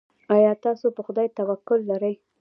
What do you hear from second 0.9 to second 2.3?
په خدای توکل لرئ؟